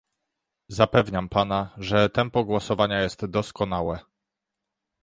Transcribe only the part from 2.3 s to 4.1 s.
głosowania jest doskonałe